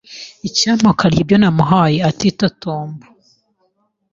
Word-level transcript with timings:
Icyampa 0.47 0.87
akarya 0.93 1.19
ibyo 1.23 1.35
namuhaye 1.41 1.97
atitotomba. 2.09 3.05